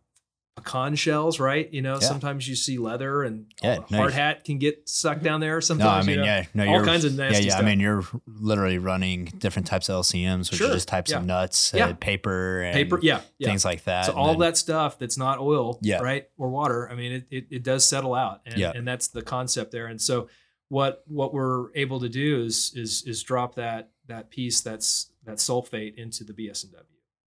[0.63, 1.71] pecan shells, right?
[1.73, 2.07] You know, Yeah.
[2.07, 5.53] sometimes you see leather and Yeah, no, hard hat can get sucked down there.
[5.53, 6.25] No, I Sometimes, mean, you know?
[6.25, 7.49] yeah, no, all kinds of yeah, nasty yeah.
[7.51, 7.61] stuff.
[7.63, 11.17] I mean, you're literally running different types of LCMs, which Sure, are just types yeah.
[11.17, 11.87] of nuts, Yeah.
[11.87, 13.47] uh, paper, and paper, yeah, yeah.
[13.47, 14.05] things like that.
[14.05, 15.99] so and all then- that stuff that's not oil, Yeah.
[16.01, 16.89] right, or water.
[16.91, 18.71] I mean, it, it, it does settle out, and, Yeah.
[18.75, 19.87] and that's the concept there.
[19.87, 20.27] And so,
[20.69, 25.37] what what we're able to do is is is drop that that piece that's that
[25.37, 26.85] sulfate into the BS&W.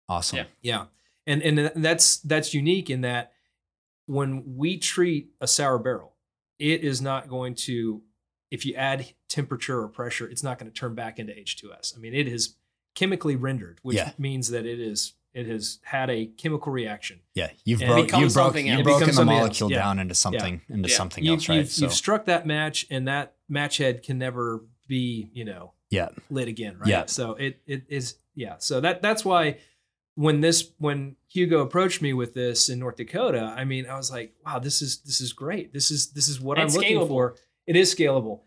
[0.08, 0.38] awesome.
[0.38, 0.44] Yeah.
[0.62, 0.86] Yeah,
[1.28, 3.32] and and that's that's unique in that
[4.06, 6.14] when we treat a sour barrel,
[6.60, 8.02] it is not going to,
[8.52, 11.96] if you add temperature or pressure, it's not going to turn back into H2S.
[11.96, 12.56] I mean, it is
[12.96, 14.12] chemically rendered, which Yeah.
[14.18, 17.20] means that it is it has had a chemical reaction.
[17.34, 19.80] Yeah, you've And it broke, you've, broke, something you've broken the molecule Yeah.
[19.80, 20.96] down into something into Yeah.
[20.96, 21.56] something You- else, right?
[21.60, 25.74] You've, so you've struck that match, and that match head can never be, you know,
[25.90, 26.88] yeah, lit again, right?
[26.90, 27.06] Yeah.
[27.08, 28.58] So it it is yeah.
[28.60, 29.58] So that that's why
[30.16, 34.12] when this when Hugo approached me with this in North Dakota, I mean, I was
[34.12, 35.74] like, wow, this is this is great.
[35.74, 37.08] This is this is what And I'm looking scalable.
[37.08, 37.36] for.
[37.66, 38.42] It is scalable.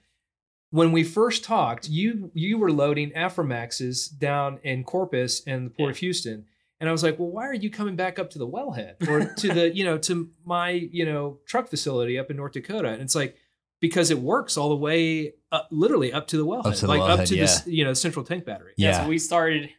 [0.71, 5.91] When we first talked, you you were loading Aframaxes down in Corpus and the Port
[5.91, 6.45] of Houston.
[6.79, 9.33] And I was like, well, why are you coming back up to the wellhead or
[9.35, 12.89] to the, you know, to my, you know, truck facility up in North Dakota?
[12.89, 13.35] And it's like,
[13.81, 17.01] because it works all the way up, literally up to the wellhead, to the like
[17.01, 18.75] up wellhead, to this, you know, central tank battery.
[18.77, 19.71] yeah, so we started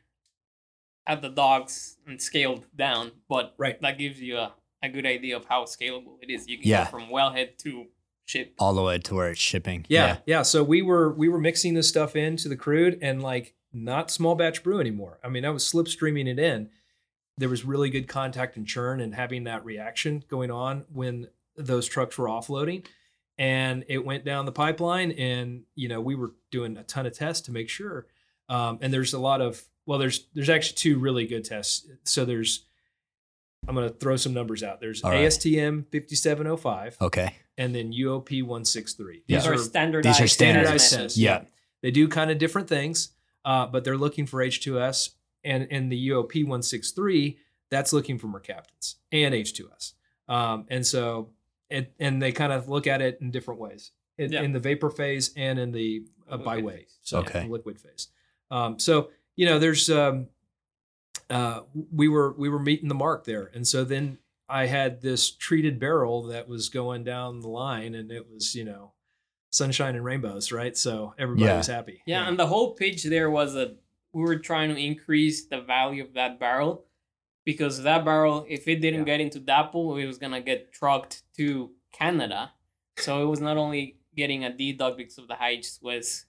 [1.07, 3.81] at the dogs and scaled down, but Right.
[3.81, 6.47] that gives you a, a good idea of how scalable it is.
[6.47, 6.83] You can Yeah.
[6.85, 7.85] go from wellhead to
[8.25, 8.53] ship.
[8.59, 9.85] all the way to where it's shipping.
[9.89, 10.41] Yeah, yeah.
[10.41, 14.35] So we were we were mixing this stuff into the crude and like not small
[14.35, 15.19] batch brew anymore.
[15.23, 16.69] I mean, I was slipstreaming it in.
[17.37, 21.87] There was really good contact and churn and having that reaction going on when those
[21.87, 22.85] trucks were offloading.
[23.39, 27.13] And it went down the pipeline, and you know we were doing a ton of
[27.13, 28.07] tests to make sure.
[28.49, 31.87] Um, and there's a lot of well, there's there's actually two really good tests.
[32.03, 32.65] So there's
[33.67, 34.79] I'm going to throw some numbers out.
[34.79, 35.25] There's All right.
[35.25, 37.35] ASTM 5705 Okay.
[37.57, 39.23] and then UOP 163.
[39.27, 39.37] Yeah.
[39.39, 41.17] These are standardized, These are standardized standardized tests.
[41.17, 41.41] Yeah.
[41.81, 43.09] They do kind of different things,
[43.45, 45.09] uh, but they're looking for H2S
[45.43, 47.37] and and the UOP 163
[47.69, 49.93] that's looking for mercaptans and H2S.
[50.29, 51.29] Um, and so
[51.69, 54.41] it, and they kind of look at it in different ways in, Yeah.
[54.43, 56.97] in the vapor phase and in the uh, by Liquid weight, phase.
[57.01, 57.41] so Okay.
[57.43, 58.07] the liquid phase.
[58.49, 60.27] Um, so you know, there's um,
[61.29, 64.17] uh, we were we were meeting the mark there, and so then
[64.49, 68.65] I had this treated barrel that was going down the line, and it was you
[68.65, 68.91] know
[69.51, 70.75] sunshine and rainbows, right?
[70.77, 71.57] So everybody Yeah.
[71.57, 72.01] was happy.
[72.05, 73.77] Yeah, and the whole pitch there was that
[74.13, 76.85] we were trying to increase the value of that barrel
[77.45, 79.05] because that barrel, if it didn't Yeah.
[79.17, 82.51] get into DAPL, it was gonna get trucked to Canada.
[82.97, 86.25] So it was not only getting a deduct because of the high was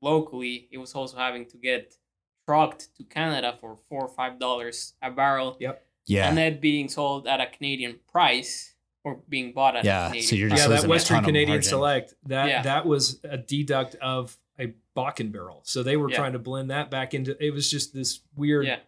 [0.00, 1.96] locally, it was also having to get
[2.46, 5.84] trucked to Canada for four or five dollars a barrel, Yep.
[6.06, 6.28] Yeah.
[6.28, 10.28] and then being sold at a Canadian price or being bought at Yeah, a Canadian
[10.28, 10.60] so you're price.
[10.60, 11.68] just yeah, that Western Canadian margin.
[11.68, 12.62] Select that Yeah.
[12.62, 15.60] that was a deduct of a Bakken barrel.
[15.64, 16.16] So they were Yeah.
[16.16, 17.36] trying to blend that back into.
[17.44, 18.66] It was just this weird.
[18.66, 18.78] Yeah.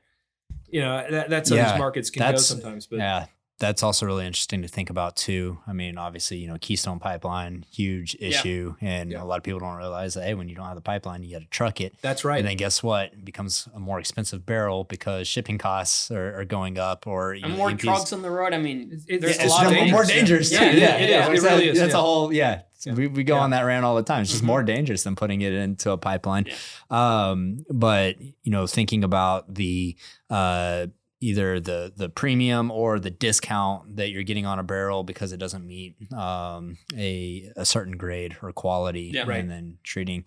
[0.69, 2.87] You know, that, that's how Yeah, these markets can go sometimes.
[2.87, 3.27] But yeah,
[3.59, 5.59] that's also really interesting to think about too.
[5.67, 8.29] I mean, obviously, you know, Keystone Pipeline, huge Yeah.
[8.29, 9.23] issue, and Yeah.
[9.23, 11.33] a lot of people don't realize that hey, when you don't have the pipeline, you
[11.33, 12.39] got to truck it, that's right.
[12.39, 13.13] and then guess what?
[13.15, 17.45] It becomes a more expensive barrel because shipping costs are, are going up, or you
[17.45, 18.53] and know, more EMPs trucks on the road.
[18.53, 19.93] I mean, It's- it's- there's a it's lot of dangerous.
[19.93, 20.15] more Yeah.
[20.15, 20.53] dangerous.
[20.53, 20.65] Yeah, too.
[20.67, 20.81] it is.
[20.81, 21.33] yeah, It yeah.
[21.33, 21.45] is.
[21.45, 21.99] It really is, That's yeah.
[21.99, 22.63] a whole yeah.
[22.85, 22.93] Yeah.
[22.93, 23.41] We, we go Yeah.
[23.43, 24.21] on that rant all the time.
[24.23, 24.49] It's just Mhm.
[24.49, 26.45] more dangerous than putting it into a pipeline.
[26.91, 29.97] Um, but you know, thinking about the
[30.31, 30.87] uh,
[31.21, 35.39] either the the premium or the discount that you're getting on a barrel because it
[35.39, 39.29] doesn't meet um, a a certain grade or quality, Yeah.
[39.29, 40.25] and then treating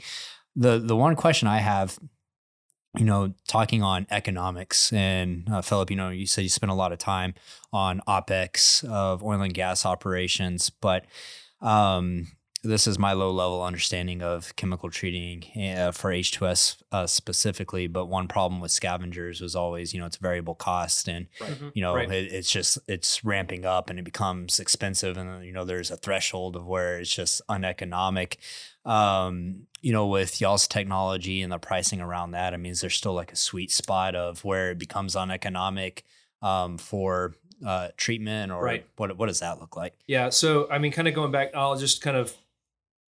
[0.55, 1.99] the the one question I have
[2.97, 6.75] you know, talking on economics and uh, Philip, you know, you said you spent a
[6.75, 7.35] lot of time
[7.71, 11.05] on OPEX of oil and gas operations, but
[11.61, 12.27] um,
[12.63, 15.43] this is my low level understanding of chemical treating
[15.77, 17.87] uh, for H2S uh, specifically.
[17.87, 21.51] But one problem with scavengers was always, you know, it's variable cost and, Right.
[21.51, 21.71] Mhm.
[21.73, 22.11] you know, Right.
[22.11, 25.15] it, it's just, it's ramping up and it becomes expensive.
[25.17, 28.37] And, you know, there's a threshold of where it's just uneconomic
[28.85, 32.89] um, you know, with y'all's technology and the pricing around that, I mean, is there
[32.89, 36.03] still like a sweet spot of where it becomes uneconomic
[36.41, 38.85] um, for uh, treatment or Right.
[38.95, 39.93] what, what does that look like?
[40.07, 40.29] Yeah.
[40.29, 42.33] So I mean, kind of going back, I'll just kind of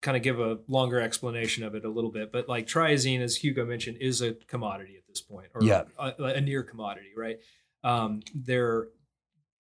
[0.03, 2.33] kind of give a longer explanation of it a little bit.
[2.33, 5.85] But like triazine, as Hugo mentioned, is a commodity at this point, or Yeah.
[5.99, 7.39] a, a near commodity, right?
[7.85, 8.89] Um, there,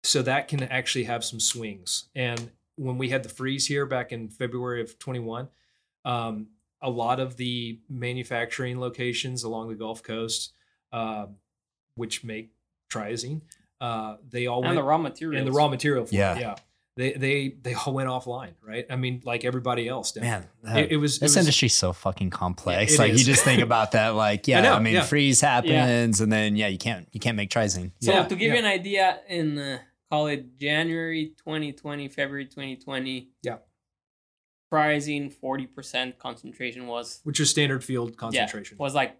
[0.04, 2.10] so that can actually have some swings.
[2.16, 5.48] And when we had the freeze here back in February of 21,
[6.06, 6.48] um,
[6.82, 10.54] a lot of the manufacturing locations along the Gulf Coast,
[10.92, 11.28] uh,
[11.96, 12.52] which make
[12.92, 13.42] triazine,
[13.82, 16.36] uh, they all and went the raw material and the raw material for Yeah.
[16.36, 16.40] it.
[16.42, 16.56] Yeah.
[16.98, 18.88] They they they all went offline, right?
[18.90, 20.24] I mean, like everybody else did.
[20.24, 22.96] Man, it, it was it this was, industry's so fucking complex.
[22.96, 23.20] it like is.
[23.20, 25.04] you just think about that, like, yeah, I, know, mean, yeah.
[25.04, 27.92] freeze happens and then, yeah, you can't, you can't make triazine.
[28.02, 28.54] So Yeah, to give yeah.
[28.54, 29.78] you an idea, in uh,
[30.10, 33.58] call it January 2020, February 2020, Yeah.
[34.74, 39.18] Triazine 40% concentration was which is standard field yeah, concentration, was like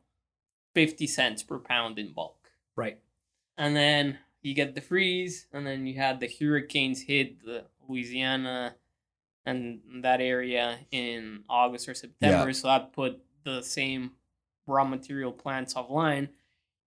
[0.74, 2.50] 50 cents per pound in bulk.
[2.76, 3.00] right?
[3.56, 8.76] And then you get the freeze, and then you had the hurricanes hit the Louisiana
[9.46, 12.52] and that area in August or September.
[12.54, 14.12] So that put the same
[14.66, 16.30] raw material plants offline.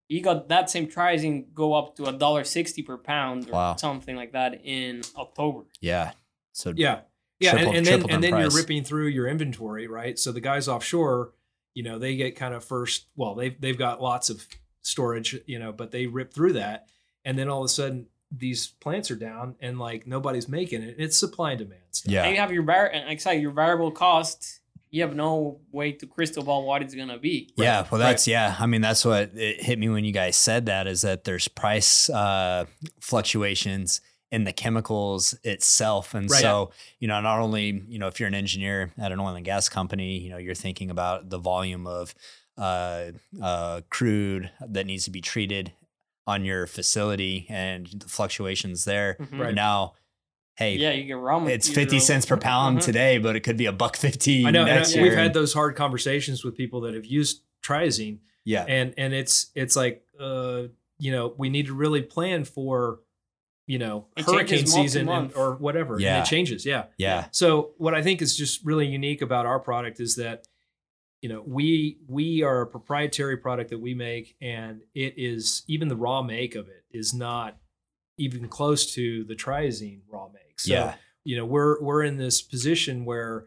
[0.08, 3.76] you got that same triazine go up to a dollar sixty per pound or Wow.
[3.76, 5.62] something like that in October.
[5.80, 6.12] Yeah.
[6.52, 7.02] So Yeah.
[7.38, 7.52] Yeah.
[7.52, 10.18] Triple- and, and then and then you're ripping through your inventory, right?
[10.18, 11.32] So the guys offshore,
[11.74, 14.46] you know, they get kind of first, well, they've they've got lots of
[14.82, 16.88] storage, you know, but they rip through that.
[17.24, 20.94] And then all of a sudden these plants are down and like nobody's making it.
[20.98, 22.12] It's supply and demand stuff.
[22.12, 22.24] yeah.
[22.24, 24.58] And you have your var- like I said, your variable cost.
[24.92, 27.52] You have no way to crystal ball what it's gonna be.
[27.56, 28.08] Yeah, well, right.
[28.08, 28.56] that's yeah.
[28.58, 31.46] I mean, that's what it hit me when you guys said that is that there's
[31.46, 32.64] price uh,
[33.00, 34.00] fluctuations
[34.32, 36.40] in the chemicals itself, and Right.
[36.40, 39.44] so you know, not only you know, if you're an engineer at an oil and
[39.44, 42.14] gas company, you know, you're thinking about the volume of
[42.56, 43.06] uh,
[43.42, 45.72] uh, crude that needs to be treated
[46.30, 49.16] on your facility and the fluctuations there.
[49.20, 49.38] Mhm.
[49.38, 49.54] Right.
[49.54, 49.94] Now,
[50.56, 51.84] hey, Yeah, you get raw it's material.
[51.90, 52.84] fifty cents per pound Mhm.
[52.84, 54.64] today, but it could be a buck fifty I know.
[54.64, 55.02] Next I- year.
[55.04, 59.50] we've had those hard conversations with people that have used triazine yeah, and and it's
[59.54, 60.62] it's like uh
[60.98, 63.00] you know we need to really plan for
[63.66, 66.16] you know It hurricane changes month to season and, or whatever Yeah.
[66.18, 69.60] and it changes yeah yeah, so what i think is just really unique about our
[69.60, 70.46] product is that
[71.22, 75.88] you know we we are a proprietary product that we make and it is even
[75.88, 77.56] the raw make of it is not
[78.18, 82.40] even close to the triazine raw make so yeah, you know we're we're in this
[82.42, 83.44] position where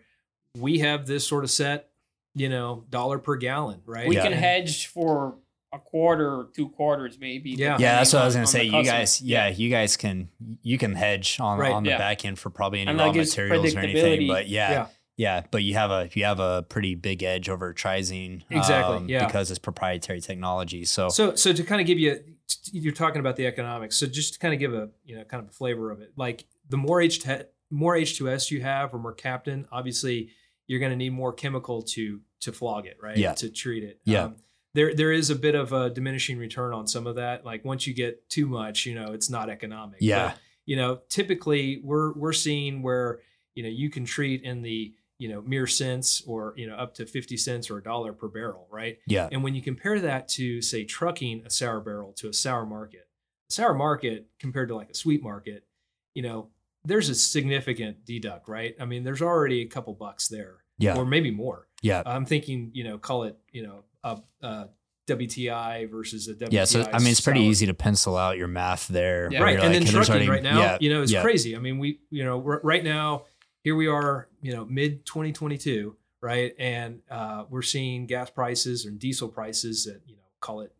[0.57, 1.89] we have this sort of set
[2.35, 4.23] you know dollar per gallon right We Yeah.
[4.23, 5.37] can hedge for
[5.71, 7.49] a quarter or two quarters, maybe.
[7.49, 7.77] Yeah.
[7.79, 8.65] Yeah, that's what I was gonna say.
[8.65, 10.29] You guys, yeah, you guys can
[10.61, 11.97] you can hedge on Right, on the yeah.
[11.97, 13.95] back end for probably any And raw materials or anything.
[13.95, 14.27] predictability.
[14.27, 14.85] But yeah,
[15.17, 15.43] Yeah.
[15.51, 19.25] but you have a you have a pretty big edge over triazine, Exactly, um, yeah.
[19.25, 20.85] because it's proprietary technology.
[20.85, 22.19] So, So, so to kind of give you,
[22.71, 23.97] you're talking about the economics.
[23.97, 26.13] So just to kind of give a, you know, kind of a flavor of it.
[26.15, 27.25] Like the more H
[27.69, 30.29] more H2S you have or mercaptan, obviously
[30.67, 33.17] you're going to need more chemical to to flog it, right?
[33.17, 33.33] Yeah.
[33.33, 33.99] To treat it.
[34.05, 34.23] Yeah.
[34.25, 34.35] Um,
[34.73, 37.45] there there is a bit of a diminishing return on some of that.
[37.45, 39.97] Like once you get too much, you know, it's not economic.
[40.01, 40.29] Yeah.
[40.29, 43.19] But, you know, typically we're we're seeing where
[43.55, 46.93] you know you can treat in the you know mere cents or you know up
[46.95, 50.27] to 50 cents or a dollar per barrel right yeah, and when you compare that
[50.37, 53.07] to, say, trucking a sour barrel to a sour market,
[53.49, 55.63] sour market compared to like a sweet market,
[56.13, 56.49] you know,
[56.83, 58.75] there's a significant deduct, right?
[58.81, 61.67] I mean, there's already a couple bucks there, yeah, or maybe more.
[61.81, 64.69] yeah, I'm thinking, you know, call it, you know, a, a
[65.07, 66.51] WTI versus a WTI.
[66.51, 66.65] yeah.
[66.65, 67.49] So I mean, it's pretty sour.
[67.49, 69.29] easy to pencil out your math there.
[69.31, 69.41] Yeah.
[69.41, 69.59] right?
[69.59, 71.55] And like, then trucking already- right now, yeah, you know, it's yeah, crazy.
[71.55, 73.25] I mean, we, you know, right now,
[73.63, 76.53] here we are, you know, mid 2022, right?
[76.59, 80.73] And uh, we're seeing gas prices and diesel prices that you know, call it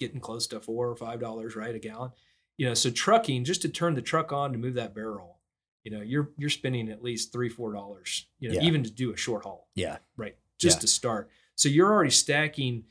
[0.00, 2.10] getting close to four or five dollars, right, a gallon.
[2.56, 5.38] You know, so trucking just to turn the truck on to move that barrel,
[5.84, 8.62] you know, you're you're spending at least three four dollars, you know, Yeah.
[8.62, 10.36] even to do a short haul, yeah, right?
[10.58, 10.80] Just Yeah.
[10.80, 11.30] to start.
[11.54, 12.84] So you're already stacking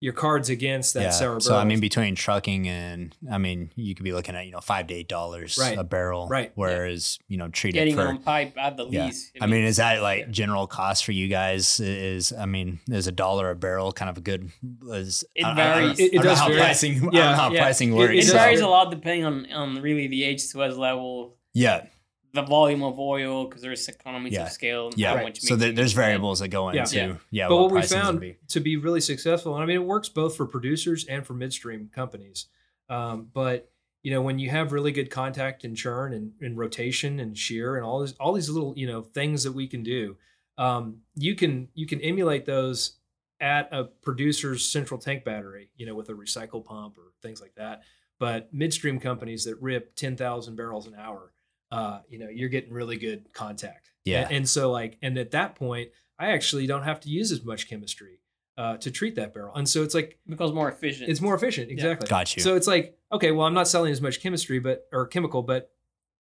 [0.00, 1.10] your cards against that yeah.
[1.10, 1.40] sour barrel.
[1.40, 4.60] So I mean, between trucking and I mean, you could be looking at you know
[4.60, 5.76] five to eight dollars Right.
[5.76, 6.52] a barrel, Right.
[6.54, 9.06] Whereas you know treat Getting for on pipe at the Yeah.
[9.06, 9.32] least.
[9.40, 10.26] I mean, is that like Yeah.
[10.30, 11.80] general cost for you guys?
[11.80, 14.50] Is I mean, is a dollar a barrel kind of a good?
[14.88, 15.98] Is, It I- I- I varies.
[15.98, 16.58] It- it I don't know does how vary.
[16.60, 17.10] pricing.
[17.12, 17.34] Yeah.
[17.36, 18.12] how pricing It- works.
[18.12, 21.86] it it so- varies a lot depending on on really the H2S level, Yeah,
[22.34, 24.44] the volume of oil, because there's economies Yeah.
[24.44, 24.86] of scale.
[24.88, 25.14] and yeah.
[25.14, 25.36] Right.
[25.36, 27.14] So there, there's variables that go into Yeah.
[27.30, 27.48] yeah.
[27.48, 28.36] but what, we found be.
[28.48, 31.90] to be really successful, and I mean, it works both for producers and for midstream
[31.94, 32.46] companies.
[32.88, 33.70] Um, but
[34.02, 37.76] you know, when you have really good contact and churn and, and rotation and shear
[37.76, 40.16] and all these all these little you know things that we can do,
[40.56, 42.92] um, you can you can emulate those
[43.40, 47.54] at a producer's central tank battery, you know, with a recycle pump or things like
[47.56, 47.82] that.
[48.18, 51.32] But midstream companies that rip ten thousand barrels an hour,
[51.70, 53.90] uh, you know, you're getting really good contact.
[54.04, 54.22] Yeah.
[54.22, 57.44] And, and so like, and at that point, I actually don't have to use as
[57.44, 58.20] much chemistry
[58.56, 59.54] uh, to treat that barrel.
[59.54, 61.10] And so it's like because more efficient.
[61.10, 61.70] it's more efficient.
[61.70, 62.08] Exactly.
[62.08, 62.42] Got you.
[62.42, 65.70] So it's like, okay, well, I'm not selling as much chemistry, but or chemical, but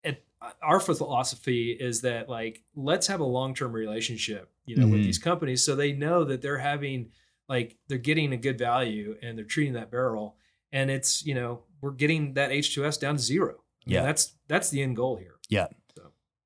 [0.05, 0.23] at,
[0.63, 5.05] our philosophy is that like let's have a long term relationship, you know, with Mhm.
[5.05, 7.11] these companies, so they know that they're having
[7.49, 10.37] like they're getting a good value and they're treating that barrel,
[10.73, 13.63] and it's you know we're getting that H2S down to zero.
[13.87, 14.03] Yeah.
[14.03, 15.35] that's that's the end goal here.
[15.49, 15.67] yeah,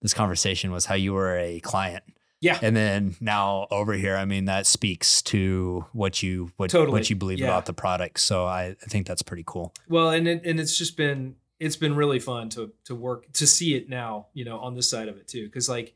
[0.03, 2.05] this conversation was how you were a client.
[2.41, 2.59] Yeah.
[2.63, 6.93] And then now over here, I mean, that speaks to what you what Totally.
[6.93, 7.47] what you believe Yeah.
[7.47, 8.21] about the product.
[8.21, 9.75] So I, I think that's pretty cool.
[9.89, 13.47] Well, and it, and it's just been it's been really fun to to work to
[13.47, 15.95] see it now, you know, on this side of it too, because like,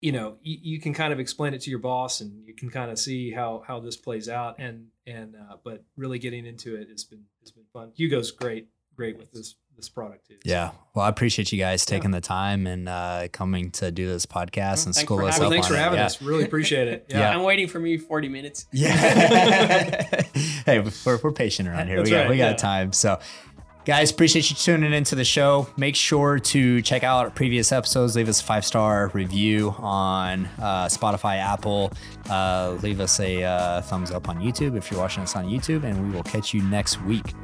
[0.00, 2.68] you know, you, you can kind of explain it to your boss, and you can
[2.68, 6.74] kind of see how how this plays out, and and uh, but really getting into
[6.74, 7.92] it has been has been fun.
[7.94, 8.66] Hugo's great,
[8.96, 10.36] great with this this product too.
[10.44, 10.70] Yeah.
[10.94, 11.96] Well, I appreciate you guys Yeah.
[11.96, 15.24] taking the time and uh, coming to do this podcast Well, and thanks school for
[15.24, 15.80] us Well, up thanks on for it.
[15.82, 16.06] having yeah.
[16.06, 16.22] us.
[16.22, 17.06] Really appreciate it.
[17.10, 17.18] Yeah.
[17.18, 17.30] Yeah.
[17.36, 18.66] I'm waiting for me 40 minutes.
[18.72, 18.92] Yeah.
[20.64, 21.96] hey, we're, we're patient around here.
[21.96, 22.56] That's we got, right, we got yeah.
[22.56, 22.92] time.
[22.92, 23.18] So,
[23.84, 25.68] guys, appreciate you tuning into the show.
[25.76, 28.16] Make sure to check out previous episodes.
[28.16, 31.92] Leave us a five star review on uh, Spotify, Apple.
[32.28, 35.84] Uh, leave us a uh, thumbs up on YouTube if you're watching us on YouTube,
[35.84, 37.34] and we will catch you next week.